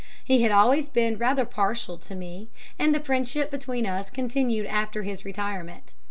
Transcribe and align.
He 0.25 0.41
had 0.41 0.51
always 0.51 0.89
been 0.89 1.19
rather 1.19 1.45
partial 1.45 1.95
to 1.95 2.15
me, 2.15 2.49
and 2.79 2.91
the 2.91 2.99
friendship 2.99 3.51
between 3.51 3.85
us 3.85 4.09
continued 4.09 4.65
after 4.65 5.03
his 5.03 5.23
retirement. 5.25 5.93